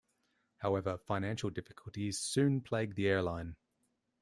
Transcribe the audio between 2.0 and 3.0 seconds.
soon plagued